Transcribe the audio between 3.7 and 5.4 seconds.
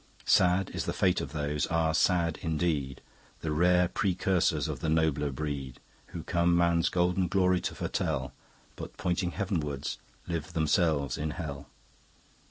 precursors of the nobler